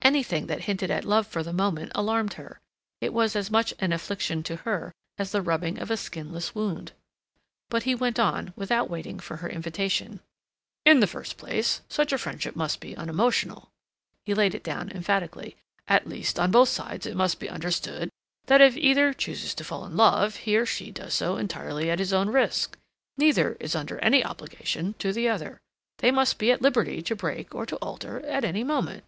[0.00, 2.58] Anything that hinted at love for the moment alarmed her;
[3.02, 6.92] it was as much an infliction to her as the rubbing of a skinless wound.
[7.68, 10.20] But he went on, without waiting for her invitation.
[10.86, 13.68] "In the first place, such a friendship must be unemotional,"
[14.24, 15.54] he laid it down emphatically.
[15.86, 18.08] "At least, on both sides it must be understood
[18.46, 21.98] that if either chooses to fall in love, he or she does so entirely at
[21.98, 22.78] his own risk.
[23.18, 25.58] Neither is under any obligation to the other.
[25.98, 29.04] They must be at liberty to break or to alter at any moment.